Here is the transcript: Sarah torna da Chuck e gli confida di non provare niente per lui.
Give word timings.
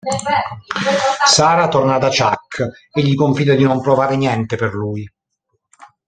Sarah 1.27 1.67
torna 1.67 1.99
da 1.99 2.09
Chuck 2.09 2.65
e 2.91 3.03
gli 3.03 3.13
confida 3.13 3.53
di 3.53 3.61
non 3.61 3.81
provare 3.81 4.15
niente 4.15 4.55
per 4.55 4.73
lui. 4.73 5.07